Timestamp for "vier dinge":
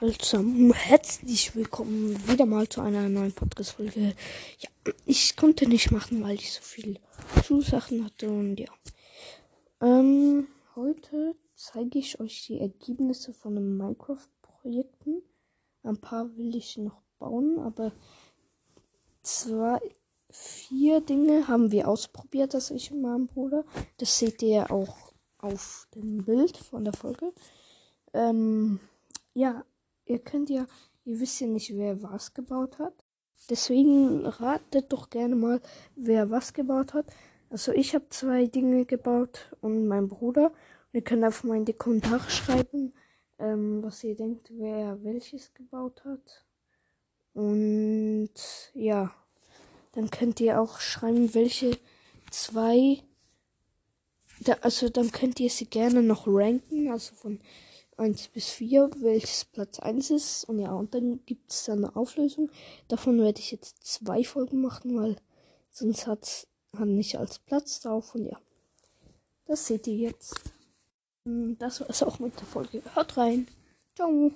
20.28-21.46